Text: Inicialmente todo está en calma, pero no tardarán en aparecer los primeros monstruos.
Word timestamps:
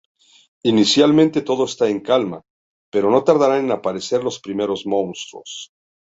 Inicialmente 0.73 1.43
todo 1.49 1.63
está 1.65 1.85
en 1.89 1.99
calma, 1.99 2.39
pero 2.93 3.11
no 3.11 3.23
tardarán 3.23 3.65
en 3.65 3.71
aparecer 3.71 4.23
los 4.23 4.39
primeros 4.39 4.87
monstruos. 4.87 5.69